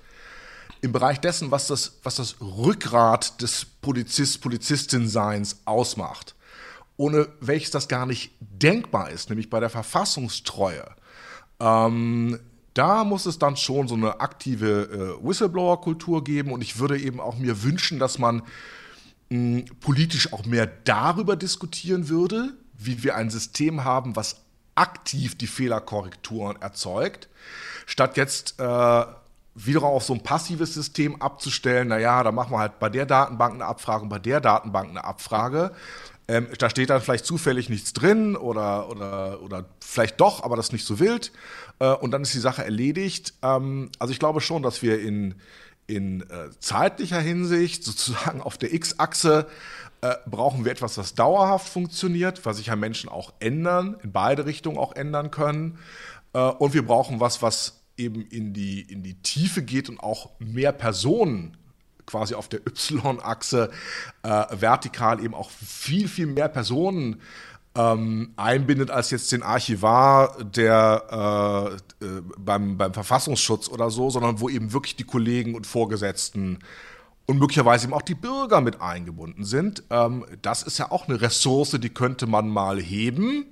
im 0.80 0.90
Bereich 0.90 1.20
dessen, 1.20 1.52
was 1.52 1.68
das, 1.68 2.00
was 2.02 2.16
das 2.16 2.40
Rückgrat 2.40 3.40
des 3.40 3.66
Polizist, 3.66 4.40
Polizistin-Seins 4.40 5.60
ausmacht, 5.64 6.34
ohne 6.96 7.28
welches 7.38 7.70
das 7.70 7.86
gar 7.86 8.04
nicht 8.04 8.32
denkbar 8.40 9.10
ist, 9.10 9.30
nämlich 9.30 9.48
bei 9.48 9.60
der 9.60 9.70
Verfassungstreue, 9.70 10.84
ähm, 11.60 12.40
da 12.74 13.04
muss 13.04 13.26
es 13.26 13.38
dann 13.38 13.56
schon 13.56 13.86
so 13.86 13.94
eine 13.94 14.18
aktive 14.20 15.18
äh, 15.22 15.24
Whistleblower-Kultur 15.24 16.24
geben. 16.24 16.50
Und 16.50 16.62
ich 16.62 16.80
würde 16.80 16.98
eben 16.98 17.20
auch 17.20 17.38
mir 17.38 17.62
wünschen, 17.62 18.00
dass 18.00 18.18
man 18.18 18.42
politisch 19.80 20.32
auch 20.32 20.44
mehr 20.44 20.66
darüber 20.66 21.36
diskutieren 21.36 22.08
würde, 22.08 22.54
wie 22.78 23.02
wir 23.02 23.16
ein 23.16 23.30
System 23.30 23.84
haben, 23.84 24.16
was 24.16 24.42
aktiv 24.74 25.36
die 25.36 25.46
Fehlerkorrekturen 25.46 26.60
erzeugt, 26.60 27.28
statt 27.86 28.16
jetzt 28.16 28.58
äh, 28.58 29.04
wiederum 29.54 29.90
auf 29.90 30.04
so 30.04 30.14
ein 30.14 30.22
passives 30.22 30.74
System 30.74 31.20
abzustellen, 31.22 31.88
naja, 31.88 32.22
da 32.22 32.32
machen 32.32 32.52
wir 32.52 32.58
halt 32.58 32.78
bei 32.78 32.88
der 32.88 33.06
Datenbank 33.06 33.54
eine 33.54 33.66
Abfrage 33.66 34.02
und 34.02 34.08
bei 34.08 34.18
der 34.18 34.40
Datenbank 34.40 34.90
eine 34.90 35.04
Abfrage. 35.04 35.72
Ähm, 36.26 36.48
da 36.58 36.70
steht 36.70 36.90
dann 36.90 37.02
vielleicht 37.02 37.26
zufällig 37.26 37.68
nichts 37.68 37.92
drin 37.92 38.34
oder, 38.34 38.88
oder, 38.88 39.42
oder 39.42 39.66
vielleicht 39.80 40.20
doch, 40.20 40.42
aber 40.42 40.56
das 40.56 40.66
ist 40.66 40.72
nicht 40.72 40.86
so 40.86 40.98
wild. 40.98 41.32
Äh, 41.78 41.92
und 41.92 42.10
dann 42.12 42.22
ist 42.22 42.34
die 42.34 42.38
Sache 42.38 42.64
erledigt. 42.64 43.34
Ähm, 43.42 43.90
also 43.98 44.10
ich 44.10 44.18
glaube 44.18 44.40
schon, 44.40 44.62
dass 44.62 44.82
wir 44.82 45.00
in, 45.00 45.34
in 45.86 46.22
äh, 46.22 46.50
zeitlicher 46.60 47.20
Hinsicht, 47.20 47.84
sozusagen 47.84 48.40
auf 48.40 48.58
der 48.58 48.72
X-Achse, 48.72 49.46
äh, 50.00 50.16
brauchen 50.26 50.64
wir 50.64 50.72
etwas, 50.72 50.98
was 50.98 51.14
dauerhaft 51.14 51.68
funktioniert, 51.68 52.44
was 52.44 52.58
sich 52.58 52.66
ja 52.66 52.76
Menschen 52.76 53.08
auch 53.08 53.32
ändern, 53.40 53.96
in 54.02 54.12
beide 54.12 54.46
Richtungen 54.46 54.78
auch 54.78 54.94
ändern 54.94 55.30
können. 55.30 55.78
Äh, 56.32 56.40
und 56.40 56.74
wir 56.74 56.86
brauchen 56.86 57.20
was, 57.20 57.42
was 57.42 57.80
eben 57.96 58.22
in 58.26 58.52
die, 58.52 58.80
in 58.80 59.02
die 59.02 59.14
Tiefe 59.14 59.62
geht 59.62 59.88
und 59.88 60.00
auch 60.00 60.30
mehr 60.38 60.72
Personen 60.72 61.56
quasi 62.06 62.34
auf 62.34 62.48
der 62.48 62.60
Y-Achse 62.66 63.70
äh, 64.22 64.28
vertikal 64.50 65.24
eben 65.24 65.34
auch 65.34 65.50
viel, 65.50 66.08
viel 66.08 66.26
mehr 66.26 66.48
Personen 66.48 67.20
ähm, 67.76 68.32
einbindet 68.36 68.90
als 68.90 69.10
jetzt 69.10 69.32
den 69.32 69.42
Archivar 69.42 70.36
der 70.44 71.80
äh, 72.00 72.04
äh, 72.04 72.22
beim, 72.38 72.78
beim 72.78 72.94
Verfassungsschutz 72.94 73.68
oder 73.68 73.90
so, 73.90 74.10
sondern 74.10 74.40
wo 74.40 74.48
eben 74.48 74.72
wirklich 74.72 74.96
die 74.96 75.04
Kollegen 75.04 75.54
und 75.54 75.66
Vorgesetzten 75.66 76.60
und 77.26 77.38
möglicherweise 77.38 77.86
eben 77.86 77.94
auch 77.94 78.02
die 78.02 78.14
Bürger 78.14 78.60
mit 78.60 78.80
eingebunden 78.80 79.44
sind. 79.44 79.82
Ähm, 79.90 80.24
das 80.42 80.62
ist 80.62 80.78
ja 80.78 80.90
auch 80.92 81.08
eine 81.08 81.20
Ressource, 81.20 81.72
die 81.80 81.88
könnte 81.90 82.26
man 82.26 82.48
mal 82.48 82.80
heben. 82.80 83.46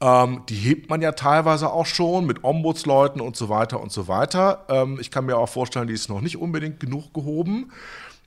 Ähm, 0.00 0.42
die 0.48 0.56
hebt 0.56 0.90
man 0.90 1.00
ja 1.00 1.12
teilweise 1.12 1.72
auch 1.72 1.86
schon 1.86 2.26
mit 2.26 2.44
Ombudsleuten 2.44 3.20
und 3.20 3.34
so 3.34 3.48
weiter 3.48 3.80
und 3.80 3.90
so 3.90 4.08
weiter. 4.08 4.66
Ähm, 4.68 4.98
ich 5.00 5.10
kann 5.10 5.24
mir 5.24 5.38
auch 5.38 5.48
vorstellen, 5.48 5.88
die 5.88 5.94
ist 5.94 6.10
noch 6.10 6.20
nicht 6.20 6.36
unbedingt 6.36 6.80
genug 6.80 7.14
gehoben 7.14 7.72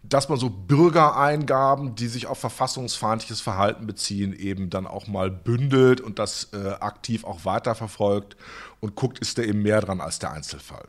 dass 0.04 0.30
man 0.30 0.40
so 0.40 0.50
Bürgereingaben, 0.50 1.96
die 1.96 2.08
sich 2.08 2.28
auf 2.28 2.40
verfassungsfeindliches 2.40 3.42
Verhalten 3.42 3.86
beziehen, 3.86 4.34
eben 4.34 4.70
dann 4.70 4.88
auch 4.88 5.08
mal 5.08 5.30
bündelt 5.30 6.00
und 6.02 6.20
das 6.20 6.50
äh, 6.54 6.70
aktiv 6.80 7.26
auch 7.26 7.46
weiterverfolgt 7.46 8.38
und 8.80 8.96
guckt, 8.96 9.20
ist 9.20 9.38
da 9.38 9.42
eben 9.42 9.62
mehr 9.62 9.82
dran 9.82 10.02
als 10.02 10.20
der 10.20 10.32
Einzelfall. 10.32 10.86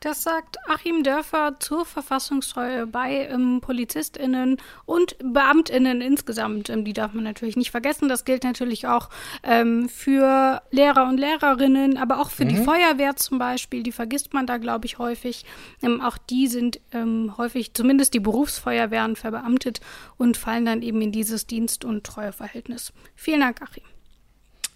Das 0.00 0.22
sagt 0.22 0.58
Achim 0.68 1.02
Dörfer 1.02 1.56
zur 1.58 1.86
Verfassungstreue 1.86 2.86
bei 2.86 3.28
ähm, 3.28 3.60
PolizistInnen 3.62 4.58
und 4.84 5.16
BeamtInnen 5.18 6.00
insgesamt. 6.02 6.68
Ähm, 6.68 6.84
die 6.84 6.92
darf 6.92 7.14
man 7.14 7.24
natürlich 7.24 7.56
nicht 7.56 7.70
vergessen. 7.70 8.08
Das 8.08 8.24
gilt 8.24 8.44
natürlich 8.44 8.86
auch 8.86 9.08
ähm, 9.42 9.88
für 9.88 10.62
Lehrer 10.70 11.08
und 11.08 11.18
Lehrerinnen, 11.18 11.96
aber 11.96 12.20
auch 12.20 12.30
für 12.30 12.44
mhm. 12.44 12.48
die 12.50 12.56
Feuerwehr 12.56 13.16
zum 13.16 13.38
Beispiel. 13.38 13.82
Die 13.82 13.92
vergisst 13.92 14.34
man 14.34 14.46
da, 14.46 14.58
glaube 14.58 14.86
ich, 14.86 14.98
häufig. 14.98 15.44
Ähm, 15.82 16.00
auch 16.02 16.18
die 16.18 16.46
sind 16.46 16.78
ähm, 16.92 17.34
häufig, 17.38 17.72
zumindest 17.72 18.12
die 18.12 18.20
Berufsfeuerwehren, 18.20 19.16
verbeamtet 19.16 19.80
und 20.18 20.36
fallen 20.36 20.66
dann 20.66 20.82
eben 20.82 21.00
in 21.00 21.10
dieses 21.10 21.46
Dienst- 21.46 21.84
und 21.84 22.04
Treueverhältnis. 22.04 22.92
Vielen 23.14 23.40
Dank, 23.40 23.62
Achim. 23.62 23.84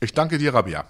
Ich 0.01 0.15
danke 0.15 0.39
dir, 0.39 0.55
Rabia. 0.55 0.87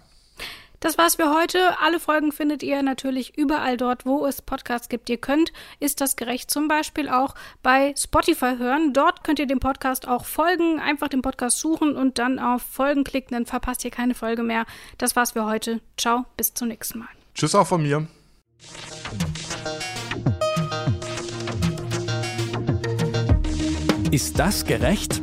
Das 0.80 0.96
war's 0.96 1.16
für 1.16 1.30
heute. 1.34 1.78
Alle 1.80 2.00
Folgen 2.00 2.32
findet 2.32 2.62
ihr 2.62 2.82
natürlich 2.82 3.36
überall 3.36 3.76
dort, 3.76 4.06
wo 4.06 4.24
es 4.24 4.40
Podcasts 4.40 4.88
gibt. 4.88 5.10
Ihr 5.10 5.18
könnt 5.18 5.52
Ist 5.78 6.00
das 6.00 6.16
gerecht 6.16 6.50
zum 6.50 6.68
Beispiel 6.68 7.10
auch 7.10 7.34
bei 7.62 7.94
Spotify 7.98 8.56
hören. 8.56 8.94
Dort 8.94 9.22
könnt 9.22 9.38
ihr 9.38 9.46
dem 9.46 9.60
Podcast 9.60 10.08
auch 10.08 10.24
folgen. 10.24 10.80
Einfach 10.80 11.08
den 11.08 11.20
Podcast 11.20 11.58
suchen 11.58 11.96
und 11.96 12.18
dann 12.18 12.38
auf 12.38 12.62
Folgen 12.62 13.04
klicken, 13.04 13.34
dann 13.34 13.46
verpasst 13.46 13.84
ihr 13.84 13.90
keine 13.90 14.14
Folge 14.14 14.42
mehr. 14.42 14.64
Das 14.96 15.16
war's 15.16 15.32
für 15.32 15.44
heute. 15.44 15.80
Ciao, 15.98 16.24
bis 16.38 16.54
zum 16.54 16.68
nächsten 16.68 17.00
Mal. 17.00 17.08
Tschüss 17.34 17.54
auch 17.54 17.66
von 17.66 17.82
mir. 17.82 18.06
Ist 24.10 24.38
das 24.38 24.64
gerecht? 24.64 25.22